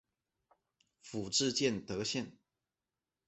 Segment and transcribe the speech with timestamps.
[0.99, 2.35] 府治建德县。